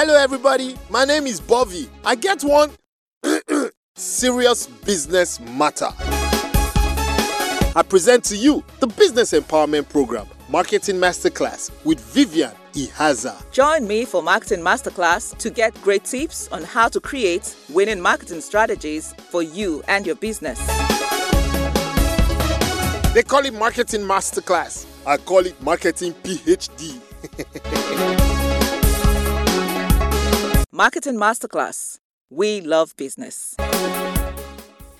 Hello, 0.00 0.14
everybody. 0.14 0.76
My 0.90 1.04
name 1.04 1.26
is 1.26 1.40
Bovy. 1.40 1.88
I 2.04 2.14
get 2.14 2.44
one 2.44 2.70
serious 3.96 4.68
business 4.68 5.40
matter. 5.40 5.88
I 7.74 7.82
present 7.88 8.22
to 8.26 8.36
you 8.36 8.62
the 8.78 8.86
Business 8.86 9.32
Empowerment 9.32 9.88
Program, 9.88 10.28
Marketing 10.48 10.98
Masterclass 10.98 11.72
with 11.84 11.98
Vivian 11.98 12.52
Ihaza. 12.74 13.50
Join 13.50 13.88
me 13.88 14.04
for 14.04 14.22
Marketing 14.22 14.60
Masterclass 14.60 15.36
to 15.38 15.50
get 15.50 15.74
great 15.82 16.04
tips 16.04 16.46
on 16.52 16.62
how 16.62 16.86
to 16.86 17.00
create 17.00 17.56
winning 17.68 18.00
marketing 18.00 18.40
strategies 18.40 19.12
for 19.14 19.42
you 19.42 19.82
and 19.88 20.06
your 20.06 20.14
business. 20.14 20.64
They 23.14 23.24
call 23.24 23.44
it 23.44 23.52
Marketing 23.52 24.02
Masterclass. 24.02 24.86
I 25.04 25.16
call 25.16 25.44
it 25.44 25.60
Marketing 25.60 26.14
PhD. 26.22 27.00
Marketing 30.78 31.16
Masterclass. 31.16 31.98
We 32.30 32.60
love 32.60 32.96
business. 32.96 33.56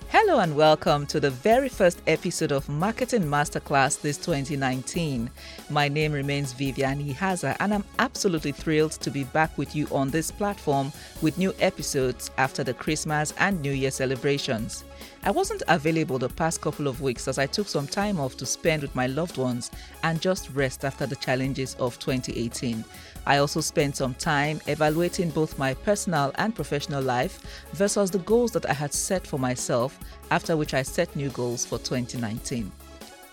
Hello 0.09 0.41
and 0.41 0.57
welcome 0.57 1.07
to 1.07 1.21
the 1.21 1.31
very 1.31 1.69
first 1.69 2.03
episode 2.09 2.51
of 2.51 2.69
Marketing 2.69 3.23
Masterclass 3.23 4.01
this 4.01 4.17
2019. 4.17 5.31
My 5.71 5.87
name 5.87 6.11
remains 6.11 6.53
Vivian 6.53 6.99
Ihaza 7.05 7.57
and 7.61 7.73
I'm 7.73 7.85
absolutely 8.01 8.51
thrilled 8.51 8.91
to 8.91 9.09
be 9.09 9.23
back 9.23 9.57
with 9.57 9.77
you 9.77 9.87
on 9.93 10.11
this 10.11 10.33
platform 10.33 10.93
with 11.23 11.39
new 11.39 11.55
episodes 11.61 12.33
after 12.39 12.65
the 12.65 12.75
Christmas 12.75 13.33
and 13.39 13.63
New 13.63 13.71
Year 13.71 13.93
celebrations. 13.93 14.83
I 15.23 15.31
wasn't 15.31 15.63
available 15.69 16.19
the 16.19 16.29
past 16.29 16.61
couple 16.61 16.87
of 16.87 17.01
weeks 17.01 17.29
as 17.29 17.39
I 17.39 17.47
took 17.47 17.69
some 17.69 17.87
time 17.87 18.19
off 18.19 18.37
to 18.39 18.47
spend 18.47 18.83
with 18.83 18.95
my 18.95 19.07
loved 19.07 19.37
ones 19.37 19.71
and 20.03 20.21
just 20.21 20.51
rest 20.51 20.85
after 20.85 21.07
the 21.07 21.17
challenges 21.17 21.75
of 21.77 21.99
2018. 21.99 22.85
I 23.27 23.39
also 23.39 23.61
spent 23.61 23.97
some 23.97 24.15
time 24.15 24.61
evaluating 24.67 25.31
both 25.31 25.59
my 25.59 25.75
personal 25.75 26.33
and 26.37 26.55
professional 26.55 27.03
life 27.03 27.65
versus 27.73 28.11
the 28.11 28.21
goals 28.21 28.53
that 28.53 28.69
I 28.69 28.73
had 28.73 28.95
set 28.95 29.27
for 29.27 29.39
myself, 29.39 29.99
after 30.31 30.57
which 30.57 30.75
I 30.75 30.83
set 30.83 31.15
new 31.15 31.31
goals 31.31 31.67
for 31.67 31.79
2019. 31.79 32.73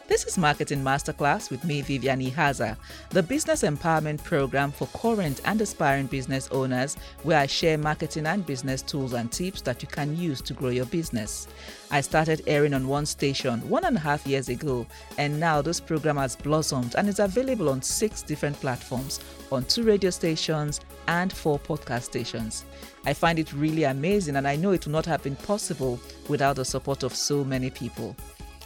This 0.08 0.24
is 0.26 0.38
Marketing 0.38 0.84
Masterclass 0.84 1.50
with 1.50 1.64
me, 1.64 1.82
Vivian 1.82 2.22
Ihaza, 2.22 2.78
the 3.10 3.24
business 3.24 3.64
empowerment 3.64 4.24
program 4.24 4.72
for 4.72 4.86
current 4.94 5.42
and 5.46 5.60
aspiring 5.60 6.06
business 6.06 6.48
owners, 6.52 6.96
where 7.24 7.40
I 7.40 7.48
share 7.48 7.80
marketing 7.80 8.28
and 8.28 8.46
business 8.46 8.84
tools 8.84 9.14
and 9.14 9.32
tips 9.32 9.62
that 9.62 9.82
you 9.82 9.88
can 9.88 10.16
use 10.16 10.42
to 10.42 10.54
grow 10.54 10.70
your 10.70 10.86
business. 10.86 11.48
I 11.90 12.02
started 12.02 12.44
airing 12.46 12.76
on 12.76 12.88
one 12.88 13.08
station 13.08 13.68
one 13.68 13.84
and 13.84 13.98
a 13.98 14.00
half 14.00 14.28
years 14.28 14.48
ago, 14.48 14.86
and 15.18 15.40
now 15.40 15.64
this 15.64 15.80
program 15.80 16.18
has 16.18 16.36
blossomed 16.36 16.94
and 16.96 17.10
is 17.10 17.18
available 17.18 17.70
on 17.70 17.82
six 17.82 18.22
different 18.22 18.62
platforms 18.62 19.20
on 19.52 19.66
two 19.66 19.82
radio 19.82 20.12
stations 20.12 20.82
and 21.08 21.34
four 21.34 21.58
podcast 21.58 22.04
stations. 22.04 22.66
I 23.08 23.14
find 23.16 23.40
it 23.40 23.54
really 23.54 23.86
amazing, 23.86 24.36
and 24.36 24.48
I 24.48 24.56
know 24.56 24.70
it 24.70 24.86
would 24.86 24.94
not 24.94 25.08
have 25.08 25.24
been 25.24 25.36
possible 25.36 26.00
without 26.30 26.58
the 26.58 26.66
support 26.66 27.02
of 27.02 27.16
so 27.16 27.44
many 27.44 27.72
people. 27.72 28.16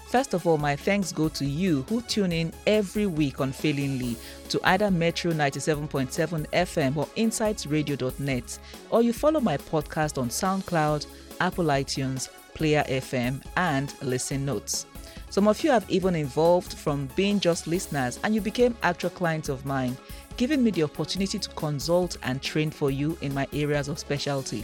First 0.09 0.33
of 0.33 0.47
all, 0.47 0.57
my 0.57 0.75
thanks 0.75 1.11
go 1.11 1.29
to 1.29 1.45
you 1.45 1.83
who 1.87 2.01
tune 2.01 2.31
in 2.31 2.51
every 2.65 3.05
week 3.05 3.41
unfailingly 3.41 4.17
to 4.49 4.59
either 4.63 4.89
Metro 4.89 5.31
97.7 5.31 6.47
FM 6.47 6.97
or 6.97 7.05
InsightsRadio.net, 7.15 8.59
or 8.89 9.03
you 9.03 9.13
follow 9.13 9.39
my 9.39 9.55
podcast 9.55 10.19
on 10.19 10.29
SoundCloud, 10.29 11.05
Apple 11.39 11.65
iTunes, 11.65 12.27
Player 12.55 12.83
FM, 12.87 13.45
and 13.55 13.93
Listen 14.01 14.45
Notes. 14.45 14.87
Some 15.29 15.47
of 15.47 15.63
you 15.63 15.69
have 15.69 15.87
even 15.91 16.15
evolved 16.15 16.73
from 16.73 17.07
being 17.15 17.39
just 17.39 17.67
listeners 17.67 18.19
and 18.23 18.33
you 18.33 18.41
became 18.41 18.75
actual 18.81 19.11
clients 19.11 19.47
of 19.47 19.63
mine, 19.63 19.95
giving 20.37 20.63
me 20.63 20.71
the 20.71 20.81
opportunity 20.81 21.37
to 21.37 21.49
consult 21.49 22.17
and 22.23 22.41
train 22.41 22.71
for 22.71 22.89
you 22.89 23.15
in 23.21 23.31
my 23.31 23.47
areas 23.53 23.87
of 23.87 23.99
specialty. 23.99 24.63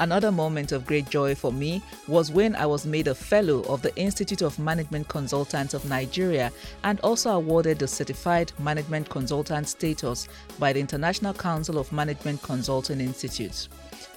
Another 0.00 0.32
moment 0.32 0.72
of 0.72 0.86
great 0.86 1.08
joy 1.08 1.34
for 1.34 1.52
me 1.52 1.82
was 2.08 2.32
when 2.32 2.56
I 2.56 2.66
was 2.66 2.86
made 2.86 3.08
a 3.08 3.14
fellow 3.14 3.62
of 3.64 3.82
the 3.82 3.94
Institute 3.96 4.42
of 4.42 4.58
Management 4.58 5.08
Consultants 5.08 5.74
of 5.74 5.84
Nigeria 5.84 6.50
and 6.84 6.98
also 7.00 7.30
awarded 7.30 7.78
the 7.78 7.86
Certified 7.86 8.52
Management 8.58 9.08
Consultant 9.08 9.68
status 9.68 10.28
by 10.58 10.72
the 10.72 10.80
International 10.80 11.34
Council 11.34 11.78
of 11.78 11.92
Management 11.92 12.42
Consulting 12.42 13.00
Institutes. 13.00 13.68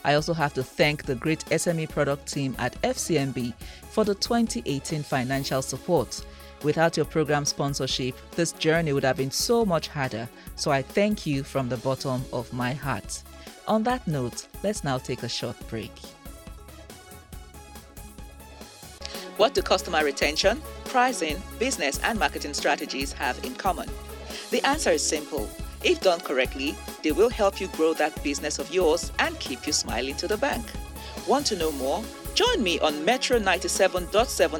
I 0.03 0.13
also 0.13 0.33
have 0.33 0.53
to 0.53 0.63
thank 0.63 1.03
the 1.03 1.15
great 1.15 1.45
SME 1.45 1.89
product 1.89 2.31
team 2.31 2.55
at 2.59 2.81
FCMB 2.81 3.53
for 3.89 4.03
the 4.03 4.15
2018 4.15 5.03
financial 5.03 5.61
support. 5.61 6.23
Without 6.63 6.97
your 6.97 7.05
program 7.05 7.45
sponsorship, 7.45 8.15
this 8.31 8.51
journey 8.53 8.93
would 8.93 9.03
have 9.03 9.17
been 9.17 9.31
so 9.31 9.65
much 9.65 9.87
harder, 9.87 10.27
so 10.55 10.71
I 10.71 10.81
thank 10.81 11.25
you 11.25 11.43
from 11.43 11.69
the 11.69 11.77
bottom 11.77 12.23
of 12.33 12.51
my 12.53 12.73
heart. 12.73 13.21
On 13.67 13.81
that 13.83 14.07
note, 14.07 14.47
let's 14.63 14.83
now 14.83 14.99
take 14.99 15.23
a 15.23 15.29
short 15.29 15.55
break. 15.69 15.91
What 19.37 19.53
do 19.53 19.61
customer 19.61 20.03
retention, 20.05 20.61
pricing, 20.85 21.41
business, 21.57 21.99
and 22.03 22.19
marketing 22.19 22.53
strategies 22.53 23.11
have 23.13 23.43
in 23.43 23.55
common? 23.55 23.89
The 24.51 24.65
answer 24.65 24.91
is 24.91 25.05
simple. 25.05 25.49
If 25.83 26.01
done 26.01 26.19
correctly, 26.19 26.75
they 27.03 27.11
will 27.11 27.29
help 27.29 27.59
you 27.59 27.67
grow 27.69 27.93
that 27.95 28.23
business 28.23 28.59
of 28.59 28.73
yours 28.73 29.11
and 29.19 29.37
keep 29.39 29.65
you 29.65 29.73
smiling 29.73 30.15
to 30.17 30.27
the 30.27 30.37
bank. 30.37 30.65
Want 31.27 31.45
to 31.47 31.57
know 31.57 31.71
more? 31.71 32.03
Join 32.35 32.61
me 32.61 32.79
on 32.79 33.03
Metro 33.03 33.39
97.7 33.39 34.09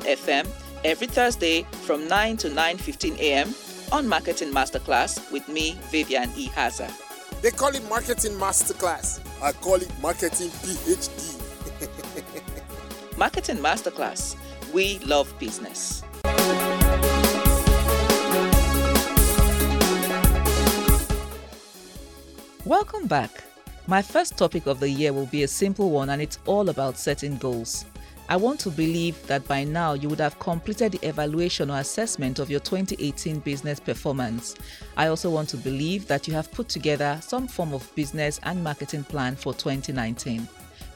FM 0.01 0.47
every 0.83 1.07
Thursday 1.07 1.63
from 1.85 2.07
9 2.07 2.37
to 2.37 2.49
9:15 2.49 3.19
a.m. 3.19 3.53
on 3.91 4.07
Marketing 4.07 4.51
Masterclass 4.51 5.31
with 5.31 5.47
me, 5.47 5.77
Vivian 5.91 6.31
E. 6.35 6.47
Haza. 6.49 7.04
They 7.45 7.51
call 7.51 7.75
it 7.75 7.87
Marketing 7.87 8.31
Masterclass. 8.39 9.19
I 9.39 9.51
call 9.51 9.75
it 9.75 9.91
Marketing 10.01 10.49
PhD. 10.49 11.37
Marketing 13.19 13.57
Masterclass. 13.57 14.35
We 14.73 14.97
love 15.05 15.31
business. 15.37 16.01
Welcome 22.65 23.05
back. 23.05 23.43
My 23.85 24.01
first 24.01 24.39
topic 24.39 24.65
of 24.65 24.79
the 24.79 24.89
year 24.89 25.13
will 25.13 25.27
be 25.27 25.43
a 25.43 25.47
simple 25.47 25.91
one 25.91 26.09
and 26.09 26.23
it's 26.23 26.39
all 26.47 26.69
about 26.69 26.97
setting 26.97 27.37
goals. 27.37 27.85
I 28.27 28.37
want 28.37 28.59
to 28.61 28.71
believe 28.71 29.25
that 29.27 29.47
by 29.47 29.63
now 29.63 29.93
you 29.93 30.09
would 30.09 30.19
have 30.19 30.39
completed 30.39 30.93
the 30.93 31.07
evaluation 31.07 31.69
or 31.69 31.77
assessment 31.77 32.39
of 32.39 32.49
your 32.49 32.59
2018 32.59 33.39
business 33.39 33.79
performance. 33.79 34.55
I 34.97 35.07
also 35.07 35.29
want 35.29 35.47
to 35.49 35.57
believe 35.57 36.07
that 36.07 36.27
you 36.27 36.33
have 36.33 36.51
put 36.51 36.67
together 36.67 37.19
some 37.21 37.47
form 37.47 37.71
of 37.71 37.93
business 37.93 38.39
and 38.41 38.63
marketing 38.63 39.03
plan 39.03 39.35
for 39.35 39.53
2019. 39.53 40.47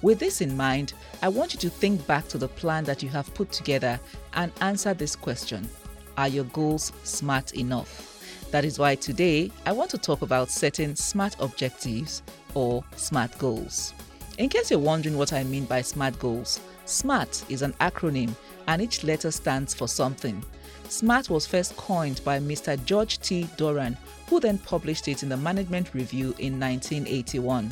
With 0.02 0.18
this 0.18 0.42
in 0.42 0.58
mind, 0.58 0.94
I 1.22 1.28
want 1.28 1.54
you 1.54 1.60
to 1.60 1.70
think 1.70 2.06
back 2.08 2.28
to 2.30 2.40
the 2.40 2.48
plan 2.48 2.84
that 2.86 3.04
you 3.04 3.10
have 3.10 3.32
put 3.36 3.52
together 3.52 4.00
and 4.34 4.52
answer 4.62 4.96
this 4.96 5.16
question 5.16 5.70
Are 6.18 6.28
your 6.28 6.46
goals 6.46 6.92
smart 7.04 7.54
enough? 7.54 8.50
That 8.50 8.66
is 8.66 8.80
why 8.80 8.96
today 8.96 9.52
I 9.68 9.72
want 9.72 9.92
to 9.92 10.00
talk 10.00 10.24
about 10.24 10.50
setting 10.50 10.96
smart 10.96 11.36
objectives 11.40 12.24
or 12.56 12.84
SMART 12.96 13.38
goals. 13.38 13.94
In 14.40 14.50
case 14.50 14.72
you're 14.72 14.80
wondering 14.80 15.18
what 15.18 15.34
I 15.34 15.44
mean 15.44 15.66
by 15.66 15.82
SMART 15.82 16.18
goals, 16.18 16.60
SMART 16.90 17.44
is 17.50 17.62
an 17.62 17.74
acronym 17.74 18.34
and 18.68 18.82
each 18.82 19.04
letter 19.04 19.30
stands 19.30 19.76
for 19.76 19.88
something. 19.88 20.44
SMART 20.88 21.30
was 21.30 21.46
first 21.46 21.78
coined 21.78 22.20
by 22.26 22.40
Mr. 22.40 22.84
George 22.84 23.20
T. 23.20 23.48
Doran, 23.58 23.96
who 24.28 24.40
then 24.40 24.58
published 24.58 25.08
it 25.08 25.22
in 25.22 25.30
the 25.30 25.38
Management 25.38 25.94
Review 25.94 26.34
in 26.40 26.60
1981. 26.60 27.72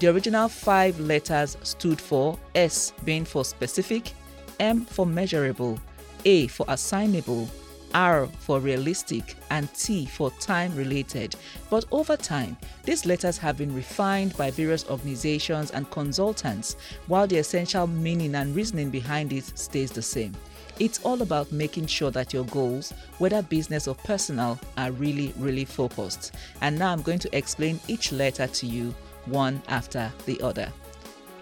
The 0.00 0.08
original 0.08 0.48
five 0.48 1.00
letters 1.00 1.56
stood 1.62 1.98
for 1.98 2.38
S 2.54 2.92
being 3.04 3.24
for 3.24 3.42
specific, 3.42 4.12
M 4.60 4.84
for 4.84 5.06
measurable, 5.06 5.78
A 6.26 6.46
for 6.48 6.66
assignable, 6.68 7.48
R 7.94 8.26
for 8.26 8.60
realistic, 8.60 9.36
and 9.50 9.72
T 9.74 10.06
for 10.06 10.30
time 10.32 10.74
related. 10.76 11.36
But 11.70 11.84
over 11.90 12.16
time, 12.16 12.56
these 12.84 13.06
letters 13.06 13.38
have 13.38 13.58
been 13.58 13.74
refined 13.74 14.36
by 14.36 14.50
various 14.50 14.88
organizations 14.88 15.70
and 15.70 15.90
consultants, 15.90 16.76
while 17.06 17.26
the 17.26 17.38
essential 17.38 17.86
meaning 17.86 18.34
and 18.34 18.54
reasoning 18.54 18.90
behind 18.90 19.32
it 19.32 19.44
stays 19.58 19.90
the 19.90 20.02
same. 20.02 20.34
It's 20.78 21.00
all 21.04 21.20
about 21.22 21.52
making 21.52 21.86
sure 21.86 22.10
that 22.10 22.32
your 22.32 22.44
goals, 22.46 22.92
whether 23.18 23.42
business 23.42 23.86
or 23.86 23.94
personal, 23.94 24.58
are 24.76 24.90
really, 24.90 25.34
really 25.36 25.64
focused. 25.64 26.34
And 26.60 26.78
now 26.78 26.92
I'm 26.92 27.02
going 27.02 27.18
to 27.20 27.36
explain 27.36 27.78
each 27.88 28.10
letter 28.10 28.46
to 28.46 28.66
you 28.66 28.94
one 29.26 29.62
after 29.68 30.10
the 30.24 30.40
other. 30.40 30.72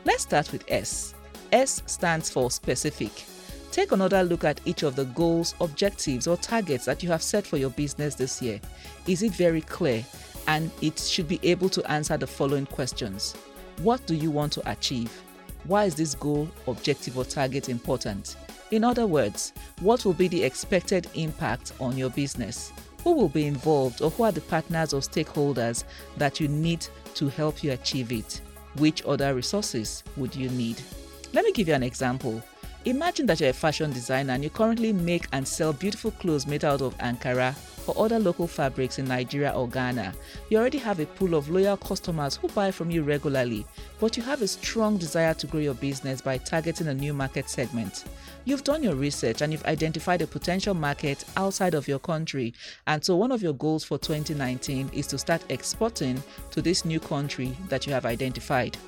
Let's 0.05 0.25
start 0.25 0.51
with 0.53 0.65
S. 0.69 1.15
S 1.53 1.83
stands 1.87 2.29
for 2.31 2.51
specific. 2.51 3.25
Take 3.73 3.93
another 3.93 4.25
look 4.25 4.43
at 4.43 4.61
each 4.65 4.83
of 4.83 4.97
the 4.97 5.05
goals, 5.05 5.55
objectives, 5.61 6.27
or 6.27 6.37
targets 6.37 6.85
that 6.87 7.05
you 7.05 7.09
have 7.11 7.23
set 7.23 7.47
for 7.47 7.57
your 7.57 7.71
business 7.71 8.17
this 8.17 8.43
year. 8.43 8.61
Is 9.07 9.23
it 9.23 9.33
very 9.33 9.61
clear? 9.61 10.05
And 10.49 10.73
it 10.83 10.99
should 10.99 11.29
be 11.29 11.39
able 11.45 11.69
to 11.69 11.91
answer 11.91 12.17
the 12.17 12.27
following 12.27 12.67
questions 12.67 13.35
What 13.83 14.05
do 14.07 14.17
you 14.17 14.31
want 14.31 14.53
to 14.55 14.71
achieve? 14.71 15.13
Why 15.65 15.85
is 15.85 15.95
this 15.95 16.17
goal, 16.17 16.49
objective, 16.67 17.17
or 17.17 17.25
target 17.25 17.69
important? 17.69 18.37
In 18.73 18.83
other 18.83 19.07
words, 19.07 19.53
what 19.81 20.05
will 20.05 20.15
be 20.15 20.27
the 20.27 20.43
expected 20.43 21.07
impact 21.15 21.73
on 21.81 21.97
your 21.97 22.11
business? 22.11 22.73
Who 23.05 23.13
will 23.13 23.29
be 23.29 23.47
involved 23.47 24.03
or 24.03 24.11
who 24.11 24.25
are 24.25 24.33
the 24.33 24.41
partners 24.41 24.93
or 24.93 25.01
stakeholders 25.01 25.85
that 26.17 26.41
you 26.41 26.49
need 26.49 26.87
to 27.15 27.29
help 27.29 27.63
you 27.63 27.73
achieve 27.73 28.11
it? 28.11 28.41
Which 28.79 29.05
other 29.05 29.35
resources 29.35 30.03
would 30.17 30.35
you 30.35 30.49
need? 30.51 30.81
Let 31.33 31.45
me 31.45 31.53
give 31.53 31.69
you 31.69 31.75
an 31.75 31.83
example. 31.83 32.43
Imagine 32.87 33.27
that 33.27 33.41
you're 33.41 33.50
a 33.50 33.53
fashion 33.53 33.93
designer 33.93 34.32
and 34.32 34.43
you 34.43 34.49
currently 34.49 34.91
make 34.91 35.27
and 35.32 35.47
sell 35.47 35.71
beautiful 35.71 36.12
clothes 36.12 36.47
made 36.47 36.65
out 36.65 36.81
of 36.81 36.97
Ankara 36.97 37.55
or 37.87 38.06
other 38.06 38.19
local 38.19 38.47
fabrics 38.47 38.99
in 38.99 39.05
Nigeria 39.05 39.53
or 39.53 39.69
Ghana. 39.69 40.15
You 40.49 40.56
already 40.56 40.79
have 40.79 40.99
a 40.99 41.05
pool 41.05 41.35
of 41.35 41.50
loyal 41.50 41.77
customers 41.77 42.37
who 42.37 42.49
buy 42.49 42.71
from 42.71 42.91
you 42.91 43.03
regularly, 43.03 43.67
but 43.99 44.17
you 44.17 44.23
have 44.23 44.41
a 44.41 44.49
strong 44.49 44.97
desire 44.97 45.35
to 45.35 45.47
grow 45.47 45.61
your 45.61 45.75
business 45.75 46.23
by 46.23 46.38
targeting 46.38 46.88
a 46.88 46.94
new 46.94 47.12
market 47.12 47.50
segment. 47.50 48.05
You've 48.47 48.65
done 48.65 48.83
your 48.83 48.94
research 48.94 49.43
and 49.43 49.53
you've 49.53 49.67
identified 49.67 50.23
a 50.23 50.26
potential 50.26 50.73
market 50.73 51.23
outside 51.37 51.75
of 51.75 51.87
your 51.87 51.99
country, 51.99 52.55
and 52.87 53.05
so 53.05 53.15
one 53.15 53.31
of 53.31 53.43
your 53.43 53.53
goals 53.53 53.85
for 53.85 53.99
2019 53.99 54.88
is 54.94 55.06
to 55.09 55.19
start 55.19 55.43
exporting 55.50 56.23
to 56.50 56.62
this 56.62 56.87
new 56.87 56.99
country 56.99 57.55
that 57.69 57.87
you 57.87 57.93
have 57.93 58.06
identified. 58.06 58.79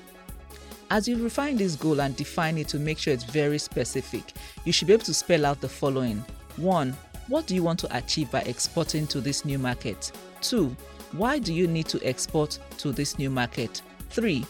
As 0.92 1.08
you 1.08 1.16
refine 1.24 1.56
this 1.56 1.74
goal 1.74 2.02
and 2.02 2.14
define 2.14 2.58
it 2.58 2.68
to 2.68 2.78
make 2.78 2.98
sure 2.98 3.14
it's 3.14 3.24
very 3.24 3.56
specific, 3.56 4.34
you 4.66 4.74
should 4.74 4.88
be 4.88 4.92
able 4.92 5.06
to 5.06 5.14
spell 5.14 5.46
out 5.46 5.58
the 5.62 5.68
following 5.68 6.22
1. 6.56 6.94
What 7.28 7.46
do 7.46 7.54
you 7.54 7.62
want 7.62 7.78
to 7.78 7.96
achieve 7.96 8.30
by 8.30 8.40
exporting 8.40 9.06
to 9.06 9.22
this 9.22 9.46
new 9.46 9.58
market? 9.58 10.12
2. 10.42 10.76
Why 11.12 11.38
do 11.38 11.54
you 11.54 11.66
need 11.66 11.86
to 11.86 12.06
export 12.06 12.58
to 12.76 12.92
this 12.92 13.18
new 13.18 13.30
market? 13.30 13.80
3. 14.10 14.44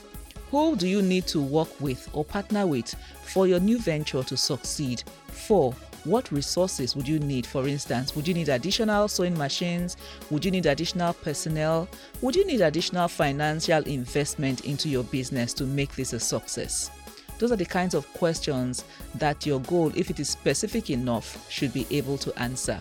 Who 0.51 0.75
do 0.75 0.89
you 0.89 1.01
need 1.01 1.29
to 1.29 1.41
work 1.41 1.81
with 1.81 2.09
or 2.13 2.25
partner 2.25 2.67
with 2.67 2.93
for 3.23 3.47
your 3.47 3.61
new 3.61 3.79
venture 3.79 4.25
to 4.25 4.37
succeed? 4.37 5.05
4 5.29 5.73
what 6.05 6.33
resources 6.33 6.97
would 6.97 7.07
you 7.07 7.19
need? 7.19 7.47
For 7.47 7.67
instance, 7.69 8.17
would 8.17 8.27
you 8.27 8.35
need 8.35 8.49
additional 8.49 9.09
sewing 9.09 9.37
machines? 9.37 9.97
Would 10.31 10.45
you 10.45 10.51
need 10.51 10.67
additional 10.67 11.13
personnel? 11.15 11.89
Would 12.21 12.35
you 12.35 12.45
need 12.47 12.61
additional 12.61 13.09
financial 13.09 13.83
investment 13.85 14.65
into 14.65 14.89
your 14.89 15.05
business 15.05 15.55
to 15.55 15.65
make 15.65 15.95
this 15.95 16.13
a 16.13 16.21
success? 16.21 16.91
Those 17.39 17.53
are 17.53 17.57
the 17.57 17.65
kinds 17.65 17.95
of 17.95 18.13
questions 18.15 18.85
that 19.17 19.47
your 19.47 19.61
goal, 19.61 19.93
if 19.97 20.11
it 20.11 20.21
is 20.21 20.29
specific 20.29 20.91
enough, 20.91 21.45
should 21.51 21.73
be 21.73 21.87
able 21.91 22.19
to 22.19 22.39
answer. 22.39 22.81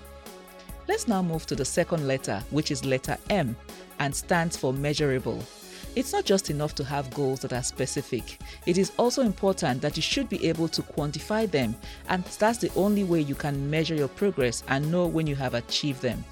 Let's 0.87 1.07
now 1.07 1.21
move 1.21 1.45
to 1.47 1.55
the 1.55 1.65
second 1.65 2.07
letter, 2.07 2.43
which 2.49 2.71
is 2.71 2.85
letter 2.85 3.17
M 3.29 3.55
and 3.99 4.15
stands 4.15 4.57
for 4.57 4.73
measurable. 4.73 5.43
It's 5.93 6.13
not 6.13 6.23
just 6.23 6.49
enough 6.49 6.73
to 6.75 6.85
have 6.85 7.13
goals 7.13 7.41
that 7.41 7.51
are 7.51 7.63
specific. 7.63 8.39
It 8.65 8.77
is 8.77 8.93
also 8.97 9.23
important 9.23 9.81
that 9.81 9.97
you 9.97 10.01
should 10.01 10.29
be 10.29 10.47
able 10.47 10.69
to 10.69 10.81
quantify 10.81 11.51
them, 11.51 11.75
and 12.07 12.23
that's 12.23 12.59
the 12.59 12.71
only 12.77 13.03
way 13.03 13.19
you 13.19 13.35
can 13.35 13.69
measure 13.69 13.95
your 13.95 14.07
progress 14.07 14.63
and 14.69 14.89
know 14.89 15.05
when 15.05 15.27
you 15.27 15.35
have 15.35 15.53
achieved 15.53 16.01
them. 16.01 16.23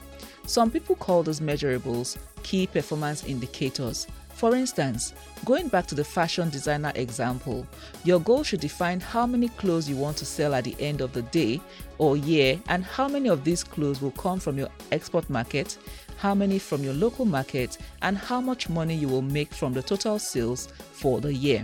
Some 0.46 0.72
people 0.72 0.96
call 0.96 1.24
those 1.24 1.42
measurables 1.42 2.18
key 2.42 2.68
performance 2.68 3.26
indicators. 3.26 4.08
For 4.40 4.56
instance, 4.56 5.14
going 5.44 5.68
back 5.68 5.86
to 5.88 5.96
the 5.96 6.04
fashion 6.06 6.50
designer 6.50 6.94
example, 6.96 7.68
your 8.06 8.22
goal 8.22 8.44
should 8.44 8.62
define 8.62 9.02
how 9.02 9.28
many 9.28 9.50
clothes 9.50 9.90
you 9.90 9.98
want 9.98 10.16
to 10.18 10.26
sell 10.26 10.56
at 10.56 10.64
the 10.64 10.78
end 10.80 11.02
of 11.02 11.12
the 11.12 11.24
day 11.24 11.60
or 11.98 12.16
year 12.16 12.58
and 12.70 12.86
how 12.86 13.10
many 13.10 13.28
of 13.28 13.44
these 13.44 13.66
clothes 13.66 14.02
will 14.02 14.12
come 14.12 14.40
from 14.40 14.58
your 14.58 14.70
export 14.94 15.30
market, 15.30 15.78
how 16.20 16.36
many 16.36 16.60
from 16.60 16.84
your 16.84 16.94
local 16.94 17.26
market, 17.26 17.78
and 18.02 18.18
how 18.18 18.42
much 18.42 18.70
money 18.70 18.94
you 18.94 19.08
will 19.08 19.22
make 19.22 19.54
from 19.54 19.74
the 19.74 19.82
total 19.82 20.20
sales 20.20 20.68
for 20.92 21.22
the 21.22 21.34
year. 21.34 21.64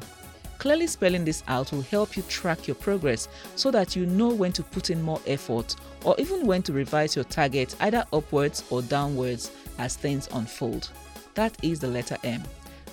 Clearly 0.57 0.87
spelling 0.87 1.25
this 1.25 1.43
out 1.47 1.71
will 1.71 1.81
help 1.81 2.15
you 2.15 2.23
track 2.23 2.65
your 2.67 2.75
progress 2.75 3.27
so 3.55 3.69
that 3.71 3.95
you 3.95 4.05
know 4.05 4.29
when 4.29 4.53
to 4.53 4.63
put 4.63 4.89
in 4.89 5.01
more 5.01 5.21
effort 5.27 5.75
or 6.05 6.15
even 6.17 6.47
when 6.47 6.63
to 6.63 6.73
revise 6.73 7.15
your 7.15 7.25
target 7.25 7.75
either 7.81 8.05
upwards 8.13 8.63
or 8.69 8.81
downwards 8.81 9.51
as 9.77 9.97
things 9.97 10.29
unfold. 10.33 10.89
That 11.33 11.55
is 11.61 11.79
the 11.79 11.87
letter 11.87 12.17
M. 12.23 12.41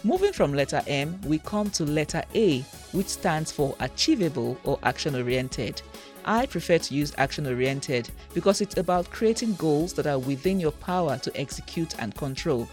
Moving 0.04 0.32
from 0.32 0.52
letter 0.52 0.82
M, 0.88 1.20
we 1.24 1.38
come 1.38 1.70
to 1.70 1.84
letter 1.84 2.24
A, 2.34 2.62
which 2.90 3.06
stands 3.06 3.52
for 3.52 3.76
achievable 3.78 4.58
or 4.64 4.80
action 4.82 5.14
oriented. 5.14 5.80
I 6.24 6.46
prefer 6.46 6.78
to 6.78 6.94
use 6.94 7.12
action 7.18 7.46
oriented 7.46 8.10
because 8.34 8.60
it's 8.60 8.76
about 8.76 9.10
creating 9.10 9.54
goals 9.54 9.92
that 9.94 10.06
are 10.06 10.18
within 10.18 10.60
your 10.60 10.72
power 10.72 11.18
to 11.18 11.40
execute 11.40 11.98
and 11.98 12.14
control. 12.14 12.68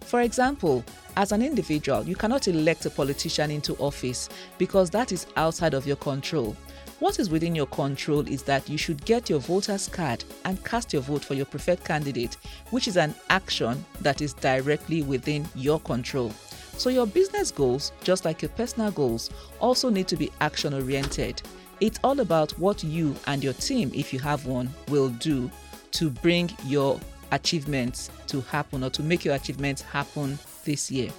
For 0.00 0.22
example, 0.22 0.84
as 1.16 1.32
an 1.32 1.42
individual, 1.42 2.02
you 2.04 2.16
cannot 2.16 2.48
elect 2.48 2.86
a 2.86 2.90
politician 2.90 3.50
into 3.50 3.74
office 3.76 4.28
because 4.56 4.88
that 4.90 5.12
is 5.12 5.26
outside 5.36 5.74
of 5.74 5.86
your 5.86 5.96
control. 5.96 6.56
What 6.98 7.20
is 7.20 7.30
within 7.30 7.54
your 7.54 7.66
control 7.66 8.26
is 8.26 8.42
that 8.44 8.68
you 8.68 8.76
should 8.76 9.04
get 9.04 9.30
your 9.30 9.38
voter's 9.38 9.86
card 9.86 10.24
and 10.44 10.64
cast 10.64 10.92
your 10.92 11.02
vote 11.02 11.24
for 11.24 11.34
your 11.34 11.46
preferred 11.46 11.84
candidate, 11.84 12.38
which 12.70 12.88
is 12.88 12.96
an 12.96 13.14
action 13.30 13.84
that 14.00 14.20
is 14.20 14.32
directly 14.32 15.02
within 15.02 15.46
your 15.54 15.78
control. 15.80 16.32
So, 16.76 16.90
your 16.90 17.06
business 17.06 17.50
goals, 17.50 17.92
just 18.02 18.24
like 18.24 18.40
your 18.40 18.48
personal 18.50 18.90
goals, 18.90 19.30
also 19.60 19.90
need 19.90 20.08
to 20.08 20.16
be 20.16 20.30
action 20.40 20.74
oriented. 20.74 21.42
It's 21.80 22.00
all 22.02 22.18
about 22.18 22.50
what 22.58 22.82
you 22.82 23.14
and 23.28 23.44
your 23.44 23.52
team, 23.52 23.92
if 23.94 24.12
you 24.12 24.18
have 24.18 24.46
one, 24.46 24.68
will 24.88 25.10
do 25.10 25.48
to 25.92 26.10
bring 26.10 26.50
your 26.64 26.98
achievements 27.30 28.10
to 28.26 28.40
happen 28.42 28.82
or 28.82 28.90
to 28.90 29.02
make 29.02 29.24
your 29.24 29.36
achievements 29.36 29.82
happen 29.82 30.38
this 30.64 30.90
year. 30.90 31.10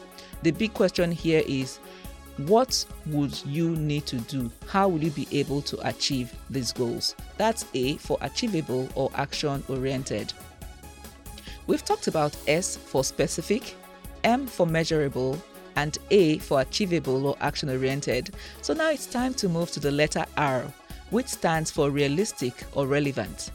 The 0.43 0.51
big 0.51 0.73
question 0.73 1.11
here 1.11 1.43
is 1.47 1.77
what 2.47 2.85
would 3.07 3.37
you 3.45 3.75
need 3.75 4.05
to 4.07 4.17
do? 4.17 4.51
How 4.67 4.87
will 4.89 5.03
you 5.03 5.11
be 5.11 5.27
able 5.31 5.61
to 5.63 5.87
achieve 5.87 6.33
these 6.49 6.73
goals? 6.73 7.15
That's 7.37 7.65
A 7.73 7.95
for 7.97 8.17
achievable 8.21 8.89
or 8.95 9.11
action 9.15 9.63
oriented. 9.69 10.33
We've 11.67 11.83
talked 11.85 12.07
about 12.07 12.35
S 12.47 12.75
for 12.75 13.03
specific, 13.03 13.75
M 14.23 14.47
for 14.47 14.65
measurable, 14.65 15.41
and 15.79 15.97
A 16.11 16.37
for 16.39 16.59
achievable 16.59 17.25
or 17.25 17.37
action 17.39 17.69
oriented. 17.69 18.31
So 18.61 18.73
now 18.73 18.91
it's 18.91 19.05
time 19.05 19.33
to 19.35 19.47
move 19.47 19.71
to 19.71 19.79
the 19.79 19.91
letter 19.91 20.25
R, 20.35 20.63
which 21.09 21.27
stands 21.27 21.71
for 21.71 21.89
realistic 21.89 22.53
or 22.73 22.85
relevant. 22.85 23.51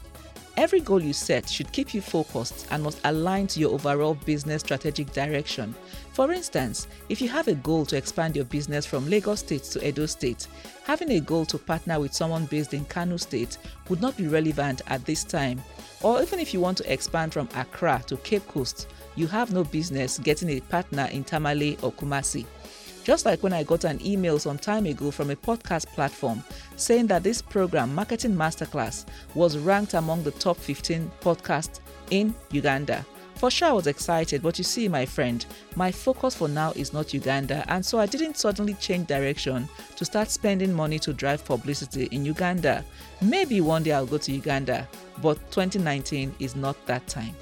Every 0.57 0.79
goal 0.79 1.03
you 1.03 1.11
set 1.11 1.49
should 1.49 1.73
keep 1.73 1.93
you 1.93 1.99
focused 1.99 2.67
and 2.71 2.81
must 2.81 3.01
align 3.03 3.47
to 3.47 3.59
your 3.59 3.73
overall 3.73 4.13
business 4.13 4.61
strategic 4.61 5.11
direction. 5.11 5.75
For 6.13 6.31
instance, 6.31 6.87
if 7.09 7.21
you 7.21 7.27
have 7.27 7.49
a 7.49 7.55
goal 7.55 7.85
to 7.87 7.97
expand 7.97 8.37
your 8.37 8.45
business 8.45 8.85
from 8.85 9.09
Lagos 9.09 9.41
State 9.41 9.63
to 9.63 9.85
Edo 9.85 10.05
State, 10.05 10.47
having 10.85 11.11
a 11.11 11.19
goal 11.19 11.45
to 11.47 11.57
partner 11.57 11.99
with 11.99 12.13
someone 12.13 12.45
based 12.45 12.73
in 12.73 12.85
Kano 12.85 13.17
State 13.17 13.57
would 13.89 14.01
not 14.01 14.15
be 14.15 14.27
relevant 14.27 14.81
at 14.87 15.03
this 15.05 15.25
time. 15.25 15.61
Or 16.01 16.21
even 16.21 16.39
if 16.39 16.53
you 16.53 16.61
want 16.61 16.77
to 16.77 16.93
expand 16.93 17.33
from 17.33 17.49
Accra 17.55 18.01
to 18.07 18.15
Cape 18.17 18.47
Coast, 18.47 18.87
you 19.17 19.27
have 19.27 19.51
no 19.51 19.65
business 19.65 20.19
getting 20.19 20.49
a 20.51 20.61
partner 20.61 21.09
in 21.11 21.25
Tamale 21.25 21.77
or 21.81 21.91
Kumasi. 21.91 22.45
Just 23.05 23.23
like 23.23 23.43
when 23.43 23.53
I 23.53 23.61
got 23.61 23.83
an 23.83 24.03
email 24.03 24.39
some 24.39 24.57
time 24.57 24.87
ago 24.87 25.11
from 25.11 25.29
a 25.29 25.35
podcast 25.35 25.85
platform 25.93 26.43
saying 26.75 27.05
that 27.07 27.21
this 27.21 27.39
program, 27.39 27.93
Marketing 27.93 28.35
Masterclass, 28.35 29.05
was 29.35 29.59
ranked 29.59 29.93
among 29.93 30.23
the 30.23 30.31
top 30.31 30.57
15 30.57 31.11
podcasts 31.21 31.81
in 32.09 32.33
Uganda. 32.49 33.05
For 33.35 33.51
sure, 33.51 33.67
I 33.67 33.73
was 33.73 33.85
excited, 33.85 34.41
but 34.41 34.57
you 34.57 34.63
see, 34.63 34.87
my 34.87 35.05
friend, 35.05 35.45
my 35.75 35.91
focus 35.91 36.33
for 36.33 36.47
now 36.47 36.71
is 36.71 36.93
not 36.93 37.13
Uganda, 37.13 37.63
and 37.67 37.85
so 37.85 37.99
I 37.99 38.07
didn't 38.07 38.37
suddenly 38.37 38.73
change 38.75 39.05
direction 39.05 39.69
to 39.97 40.05
start 40.05 40.31
spending 40.31 40.73
money 40.73 40.97
to 40.99 41.13
drive 41.13 41.45
publicity 41.45 42.05
in 42.05 42.25
Uganda. 42.25 42.83
Maybe 43.21 43.61
one 43.61 43.83
day 43.83 43.91
I'll 43.91 44.07
go 44.07 44.17
to 44.17 44.31
Uganda, 44.31 44.87
but 45.21 45.35
2019 45.51 46.33
is 46.39 46.55
not 46.55 46.83
that 46.87 47.05
time. 47.05 47.35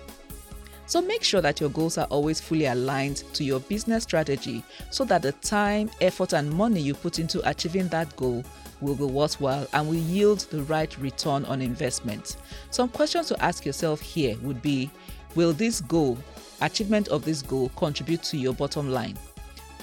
So 0.93 1.01
make 1.01 1.23
sure 1.23 1.41
that 1.41 1.59
your 1.59 1.71
goals 1.71 1.97
are 1.97 2.05
always 2.11 2.39
fully 2.39 2.67
aligned 2.67 3.23
to 3.33 3.43
your 3.43 3.61
business 3.61 4.03
strategy 4.03 4.63
so 4.91 5.03
that 5.05 5.23
the 5.23 5.31
time, 5.31 5.89
effort, 6.01 6.33
and 6.33 6.53
money 6.53 6.81
you 6.81 6.93
put 6.93 7.17
into 7.17 7.41
achieving 7.49 7.87
that 7.87 8.15
goal 8.15 8.45
will 8.79 8.93
be 8.93 9.03
worthwhile 9.03 9.65
and 9.73 9.87
will 9.87 9.95
yield 9.95 10.41
the 10.51 10.61
right 10.65 10.95
return 10.99 11.45
on 11.45 11.63
investment. 11.63 12.37
Some 12.69 12.89
questions 12.89 13.27
to 13.29 13.43
ask 13.43 13.65
yourself 13.65 14.01
here 14.01 14.37
would 14.43 14.61
be 14.61 14.91
Will 15.33 15.51
this 15.51 15.81
goal, 15.81 16.15
achievement 16.61 17.07
of 17.07 17.25
this 17.25 17.41
goal, 17.41 17.69
contribute 17.75 18.21
to 18.25 18.37
your 18.37 18.53
bottom 18.53 18.91
line? 18.91 19.17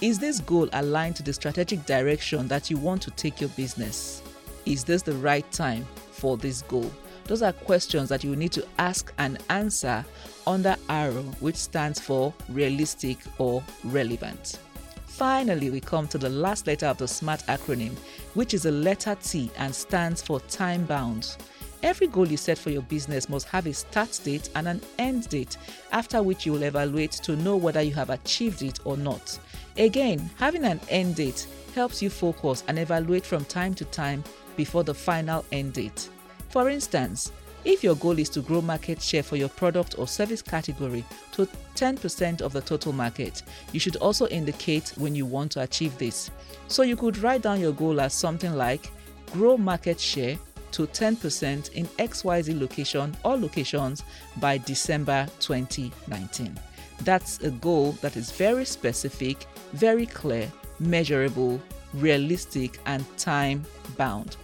Is 0.00 0.21
this 0.21 0.38
goal 0.38 0.69
aligned 0.75 1.17
to 1.17 1.25
the 1.25 1.33
strategic 1.33 1.85
direction 1.87 2.47
that 2.47 2.71
you 2.71 2.76
want 2.76 3.02
to 3.02 3.11
take 3.11 3.40
your 3.40 3.50
business? 3.50 4.23
Is 4.64 4.85
this 4.85 5.02
the 5.02 5.14
right 5.14 5.50
time 5.50 5.85
for 6.12 6.37
this 6.37 6.62
goal? 6.62 6.88
Those 7.30 7.42
are 7.42 7.52
questions 7.52 8.08
that 8.08 8.25
you 8.25 8.34
need 8.34 8.50
to 8.52 8.66
ask 8.80 9.12
and 9.18 9.38
answer 9.50 10.04
under 10.49 10.75
R, 10.88 11.12
which 11.38 11.54
stands 11.54 12.00
for 12.00 12.34
realistic 12.49 13.18
or 13.38 13.62
relevant. 13.84 14.58
Finally, 15.06 15.70
we 15.70 15.78
come 15.78 16.08
to 16.08 16.18
the 16.18 16.28
last 16.28 16.66
letter 16.66 16.87
of 16.87 16.99
the 16.99 17.06
SMART 17.06 17.46
acronym, 17.46 17.92
which 18.34 18.52
is 18.52 18.66
a 18.66 18.72
letter 18.72 19.16
T 19.22 19.49
and 19.58 19.72
stands 19.72 20.20
for 20.20 20.40
time 20.40 20.84
bound. 20.87 21.37
Every 21.84 22.08
goal 22.08 22.26
you 22.26 22.37
set 22.37 22.58
for 22.58 22.70
your 22.70 22.82
business 22.82 23.28
must 23.28 23.46
have 23.46 23.68
a 23.68 23.75
start 23.75 24.18
date 24.25 24.50
and 24.56 24.66
an 24.66 24.80
end 24.99 25.28
date, 25.28 25.56
after 25.92 26.25
which 26.25 26.44
you 26.44 26.50
will 26.50 26.64
evaluate 26.64 27.12
to 27.12 27.37
know 27.37 27.56
whether 27.56 27.80
you 27.80 27.94
have 27.94 28.10
achieved 28.10 28.62
it 28.62 28.80
or 28.84 28.96
not. 28.96 29.38
Again, 29.78 30.28
having 30.37 30.64
an 30.64 30.80
end 30.88 31.14
date 31.14 31.46
helps 31.76 32.02
you 32.02 32.10
focus 32.10 32.64
and 32.66 32.76
evaluate 32.76 33.25
from 33.25 33.44
time 33.44 33.75
to 33.75 33.84
time 33.84 34.25
before 34.56 34.82
the 34.82 34.94
final 34.94 35.44
end 35.52 35.75
date. 35.75 36.10
For 36.50 36.69
instance, 36.69 37.33
If 37.64 37.85
your 37.85 37.95
goal 37.97 38.19
is 38.19 38.30
to 38.30 38.40
grow 38.40 38.62
market 38.62 39.02
share 39.02 39.23
for 39.23 39.37
your 39.37 39.50
product 39.50 39.99
or 39.99 40.09
service 40.09 40.40
category 40.40 41.04
to 41.33 41.47
10% 41.75 42.40
of 42.40 42.54
the 42.54 42.62
total 42.62 42.92
market, 42.92 43.42
you 43.73 43.80
should 43.80 43.97
also 43.97 44.26
indicate 44.28 44.95
when 44.97 45.14
you 45.14 45.26
want 45.26 45.52
to 45.52 45.62
achieve 45.62 45.97
this. 45.99 46.30
So 46.69 46.83
you 46.83 46.97
could 46.97 47.19
write 47.19 47.42
down 47.42 47.61
your 47.61 47.73
goal 47.73 48.00
as 48.00 48.14
something 48.14 48.54
like 48.54 48.90
grow 49.33 49.59
market 49.59 50.00
share 50.00 50.38
to 50.73 50.87
10% 50.87 51.73
in 51.73 51.87
XYZ 51.99 52.59
location 52.59 53.14
or 53.25 53.37
locations 53.37 54.04
by 54.38 54.57
December 54.57 55.26
2019. 55.40 56.59
That's 57.04 57.40
a 57.40 57.50
goal 57.50 57.92
that 58.00 58.16
is 58.16 58.30
very 58.30 58.64
specific, 58.64 59.47
very 59.75 60.07
clear, 60.07 60.50
measurable, 60.78 61.61
realistic, 61.92 62.78
and 62.87 63.04
time 63.19 63.64
bound. 63.99 64.37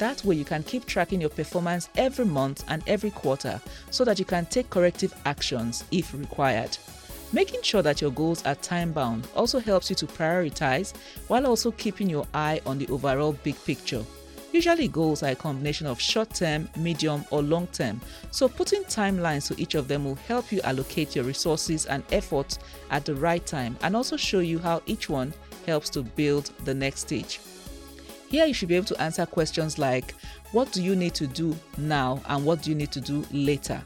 That 0.00 0.24
way, 0.24 0.34
you 0.34 0.46
can 0.46 0.62
keep 0.62 0.86
tracking 0.86 1.20
your 1.20 1.28
performance 1.28 1.90
every 1.94 2.24
month 2.24 2.64
and 2.68 2.82
every 2.86 3.10
quarter 3.10 3.60
so 3.90 4.02
that 4.06 4.18
you 4.18 4.24
can 4.24 4.46
take 4.46 4.70
corrective 4.70 5.12
actions 5.26 5.84
if 5.90 6.14
required. 6.14 6.78
Making 7.34 7.60
sure 7.60 7.82
that 7.82 8.00
your 8.00 8.10
goals 8.10 8.42
are 8.46 8.54
time 8.54 8.92
bound 8.92 9.28
also 9.36 9.58
helps 9.58 9.90
you 9.90 9.96
to 9.96 10.06
prioritize 10.06 10.94
while 11.28 11.46
also 11.46 11.70
keeping 11.72 12.08
your 12.08 12.26
eye 12.32 12.62
on 12.64 12.78
the 12.78 12.88
overall 12.88 13.32
big 13.44 13.62
picture. 13.66 14.02
Usually, 14.52 14.88
goals 14.88 15.22
are 15.22 15.32
a 15.32 15.34
combination 15.34 15.86
of 15.86 16.00
short 16.00 16.32
term, 16.32 16.70
medium, 16.78 17.26
or 17.30 17.42
long 17.42 17.66
term, 17.66 18.00
so 18.30 18.48
putting 18.48 18.84
timelines 18.84 19.48
to 19.48 19.60
each 19.60 19.74
of 19.74 19.86
them 19.86 20.06
will 20.06 20.14
help 20.14 20.50
you 20.50 20.62
allocate 20.62 21.14
your 21.14 21.26
resources 21.26 21.84
and 21.84 22.02
efforts 22.10 22.58
at 22.90 23.04
the 23.04 23.14
right 23.14 23.44
time 23.44 23.76
and 23.82 23.94
also 23.94 24.16
show 24.16 24.40
you 24.40 24.58
how 24.58 24.80
each 24.86 25.10
one 25.10 25.34
helps 25.66 25.90
to 25.90 26.02
build 26.02 26.52
the 26.64 26.72
next 26.72 27.00
stage. 27.00 27.38
Here, 28.30 28.46
you 28.46 28.54
should 28.54 28.68
be 28.68 28.76
able 28.76 28.86
to 28.86 29.02
answer 29.02 29.26
questions 29.26 29.76
like 29.76 30.14
What 30.52 30.70
do 30.70 30.80
you 30.80 30.94
need 30.94 31.14
to 31.14 31.26
do 31.26 31.56
now, 31.76 32.22
and 32.28 32.44
what 32.44 32.62
do 32.62 32.70
you 32.70 32.76
need 32.76 32.92
to 32.92 33.00
do 33.00 33.26
later? 33.32 33.82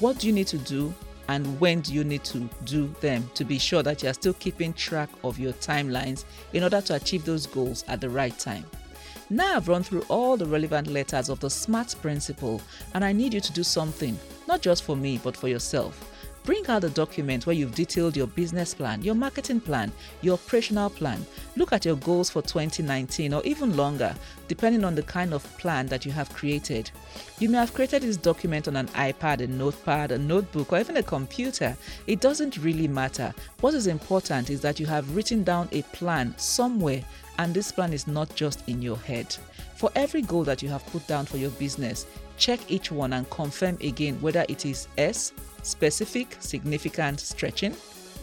What 0.00 0.18
do 0.18 0.26
you 0.26 0.32
need 0.32 0.48
to 0.48 0.58
do, 0.58 0.92
and 1.28 1.60
when 1.60 1.80
do 1.80 1.94
you 1.94 2.02
need 2.02 2.24
to 2.24 2.50
do 2.64 2.88
them 3.00 3.30
to 3.34 3.44
be 3.44 3.56
sure 3.56 3.84
that 3.84 4.02
you 4.02 4.08
are 4.08 4.14
still 4.14 4.32
keeping 4.32 4.72
track 4.72 5.08
of 5.22 5.38
your 5.38 5.52
timelines 5.54 6.24
in 6.52 6.64
order 6.64 6.80
to 6.80 6.96
achieve 6.96 7.24
those 7.24 7.46
goals 7.46 7.84
at 7.86 8.00
the 8.00 8.10
right 8.10 8.36
time? 8.36 8.64
Now 9.30 9.56
I've 9.56 9.68
run 9.68 9.84
through 9.84 10.02
all 10.08 10.36
the 10.36 10.46
relevant 10.46 10.88
letters 10.88 11.28
of 11.28 11.38
the 11.38 11.48
SMART 11.48 11.94
principle, 12.02 12.60
and 12.94 13.04
I 13.04 13.12
need 13.12 13.32
you 13.32 13.40
to 13.40 13.52
do 13.52 13.62
something, 13.62 14.18
not 14.48 14.60
just 14.60 14.82
for 14.82 14.96
me, 14.96 15.20
but 15.22 15.36
for 15.36 15.46
yourself. 15.46 16.10
Bring 16.44 16.66
out 16.68 16.82
the 16.82 16.90
document 16.90 17.46
where 17.46 17.56
you've 17.56 17.74
detailed 17.74 18.14
your 18.14 18.26
business 18.26 18.74
plan, 18.74 19.00
your 19.00 19.14
marketing 19.14 19.60
plan, 19.60 19.90
your 20.20 20.34
operational 20.34 20.90
plan. 20.90 21.24
Look 21.56 21.72
at 21.72 21.86
your 21.86 21.96
goals 21.96 22.28
for 22.28 22.42
2019 22.42 23.32
or 23.32 23.42
even 23.44 23.74
longer, 23.78 24.14
depending 24.46 24.84
on 24.84 24.94
the 24.94 25.04
kind 25.04 25.32
of 25.32 25.42
plan 25.56 25.86
that 25.86 26.04
you 26.04 26.12
have 26.12 26.30
created. 26.34 26.90
You 27.38 27.48
may 27.48 27.56
have 27.56 27.72
created 27.72 28.02
this 28.02 28.18
document 28.18 28.68
on 28.68 28.76
an 28.76 28.88
iPad, 28.88 29.40
a 29.40 29.46
notepad, 29.46 30.12
a 30.12 30.18
notebook, 30.18 30.74
or 30.74 30.80
even 30.80 30.98
a 30.98 31.02
computer. 31.02 31.74
It 32.06 32.20
doesn't 32.20 32.58
really 32.58 32.88
matter. 32.88 33.32
What 33.60 33.72
is 33.72 33.86
important 33.86 34.50
is 34.50 34.60
that 34.60 34.78
you 34.78 34.84
have 34.84 35.16
written 35.16 35.44
down 35.44 35.70
a 35.72 35.80
plan 35.80 36.34
somewhere 36.36 37.02
and 37.38 37.54
this 37.54 37.72
plan 37.72 37.94
is 37.94 38.06
not 38.06 38.34
just 38.34 38.68
in 38.68 38.82
your 38.82 38.98
head. 38.98 39.34
For 39.76 39.90
every 39.96 40.20
goal 40.20 40.44
that 40.44 40.62
you 40.62 40.68
have 40.68 40.86
put 40.86 41.06
down 41.06 41.24
for 41.24 41.38
your 41.38 41.50
business, 41.52 42.06
check 42.36 42.60
each 42.68 42.90
one 42.90 43.12
and 43.12 43.28
confirm 43.30 43.76
again 43.80 44.20
whether 44.20 44.44
it 44.48 44.66
is 44.66 44.88
S, 44.98 45.32
specific, 45.62 46.36
significant, 46.40 47.20
stretching, 47.20 47.74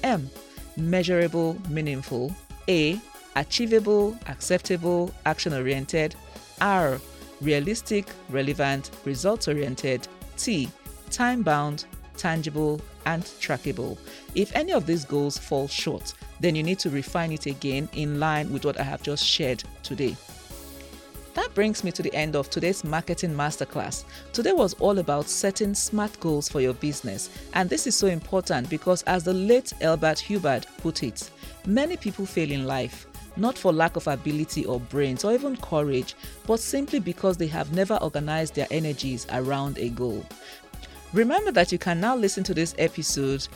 M, 0.03 0.29
measurable, 0.77 1.57
meaningful, 1.69 2.35
A, 2.67 2.99
achievable, 3.35 4.17
acceptable, 4.27 5.11
action 5.25 5.53
oriented, 5.53 6.15
R, 6.59 6.99
realistic, 7.41 8.07
relevant, 8.29 8.91
results 9.05 9.47
oriented, 9.47 10.07
T, 10.37 10.69
time 11.09 11.41
bound, 11.41 11.85
tangible, 12.17 12.79
and 13.05 13.23
trackable. 13.23 13.97
If 14.35 14.55
any 14.55 14.73
of 14.73 14.85
these 14.85 15.05
goals 15.05 15.37
fall 15.37 15.67
short, 15.67 16.13
then 16.39 16.55
you 16.55 16.63
need 16.63 16.79
to 16.79 16.89
refine 16.89 17.31
it 17.31 17.45
again 17.45 17.89
in 17.93 18.19
line 18.19 18.51
with 18.51 18.65
what 18.65 18.79
I 18.79 18.83
have 18.83 19.01
just 19.01 19.25
shared 19.25 19.63
today. 19.83 20.15
Brings 21.53 21.83
me 21.83 21.91
to 21.91 22.01
the 22.01 22.13
end 22.13 22.37
of 22.37 22.49
today's 22.49 22.85
marketing 22.85 23.35
masterclass. 23.35 24.05
Today 24.31 24.53
was 24.53 24.73
all 24.75 24.99
about 24.99 25.27
setting 25.27 25.73
smart 25.73 26.17
goals 26.21 26.47
for 26.47 26.61
your 26.61 26.73
business, 26.73 27.29
and 27.53 27.69
this 27.69 27.87
is 27.87 27.95
so 27.95 28.07
important 28.07 28.69
because, 28.69 29.03
as 29.03 29.25
the 29.25 29.33
late 29.33 29.73
Elbert 29.81 30.21
Hubbard 30.21 30.65
put 30.77 31.03
it, 31.03 31.29
many 31.65 31.97
people 31.97 32.25
fail 32.25 32.49
in 32.51 32.65
life 32.65 33.05
not 33.37 33.57
for 33.57 33.71
lack 33.71 33.95
of 33.95 34.07
ability 34.07 34.65
or 34.65 34.79
brains 34.79 35.23
or 35.23 35.33
even 35.33 35.55
courage, 35.57 36.15
but 36.45 36.59
simply 36.59 36.99
because 36.99 37.37
they 37.37 37.47
have 37.47 37.73
never 37.73 37.95
organized 37.95 38.55
their 38.55 38.67
energies 38.71 39.25
around 39.31 39.77
a 39.77 39.89
goal. 39.89 40.25
Remember 41.13 41.51
that 41.51 41.71
you 41.71 41.77
can 41.77 41.99
now 41.99 42.15
listen 42.15 42.43
to 42.45 42.53
this 42.53 42.75
episode 42.77 43.47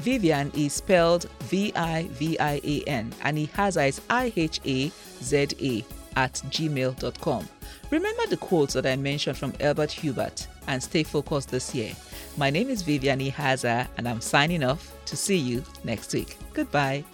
Vivian 0.00 0.52
is 0.54 0.74
spelled 0.74 1.28
V 1.40 1.72
I 1.74 2.04
V 2.12 2.38
I 2.38 2.60
A 2.62 2.82
N 2.86 3.12
and 3.22 3.36
Ihaza 3.36 3.88
is 3.88 4.00
I 4.08 4.32
H 4.36 4.60
A 4.64 4.92
Z 5.22 5.48
A 5.60 5.84
at 6.16 6.34
gmail.com. 6.50 7.48
Remember 7.90 8.26
the 8.28 8.36
quotes 8.36 8.74
that 8.74 8.86
I 8.86 8.96
mentioned 8.96 9.36
from 9.36 9.52
Albert 9.60 9.92
Hubbard 9.92 10.46
and 10.66 10.82
stay 10.82 11.02
focused 11.02 11.50
this 11.50 11.74
year. 11.74 11.94
My 12.36 12.50
name 12.50 12.70
is 12.70 12.82
Vivian 12.82 13.20
Ihaza 13.20 13.88
and 13.96 14.08
I'm 14.08 14.20
signing 14.20 14.62
off 14.62 14.94
to 15.06 15.16
see 15.16 15.36
you 15.36 15.62
next 15.84 16.12
week. 16.12 16.36
Goodbye. 16.52 17.04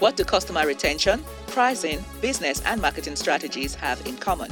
What 0.00 0.16
do 0.16 0.24
customer 0.24 0.66
retention, 0.66 1.22
pricing, 1.46 2.04
business, 2.20 2.60
and 2.62 2.82
marketing 2.82 3.16
strategies 3.16 3.74
have 3.76 4.04
in 4.06 4.16
common? 4.16 4.50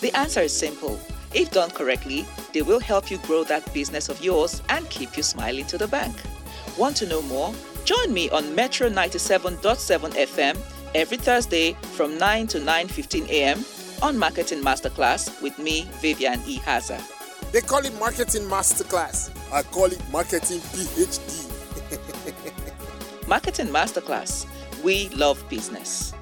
The 0.00 0.14
answer 0.16 0.40
is 0.40 0.56
simple 0.56 0.98
if 1.34 1.50
done 1.50 1.70
correctly, 1.70 2.26
they 2.52 2.62
will 2.62 2.80
help 2.80 3.10
you 3.10 3.18
grow 3.18 3.44
that 3.44 3.72
business 3.72 4.08
of 4.08 4.22
yours 4.22 4.62
and 4.68 4.88
keep 4.90 5.16
you 5.16 5.22
smiling 5.22 5.66
to 5.66 5.78
the 5.78 5.88
bank. 5.88 6.14
Want 6.78 6.96
to 6.96 7.06
know 7.06 7.22
more? 7.22 7.52
Join 7.84 8.12
me 8.12 8.30
on 8.30 8.54
Metro 8.54 8.88
97.7 8.88 9.58
FM 10.12 10.58
every 10.94 11.16
Thursday 11.16 11.72
from 11.94 12.16
9 12.18 12.46
to 12.48 12.58
9:15 12.58 13.28
a.m. 13.28 13.64
on 14.02 14.16
Marketing 14.18 14.62
Masterclass 14.62 15.40
with 15.42 15.58
me, 15.58 15.88
Vivian 16.00 16.40
E. 16.46 16.58
Haza. 16.58 17.00
They 17.52 17.60
call 17.60 17.84
it 17.84 17.98
Marketing 17.98 18.42
Masterclass. 18.42 19.30
I 19.52 19.62
call 19.62 19.86
it 19.86 20.00
Marketing 20.10 20.60
PhD. 20.60 21.48
Marketing 23.28 23.68
Masterclass. 23.68 24.46
We 24.82 25.08
love 25.10 25.42
business. 25.48 26.14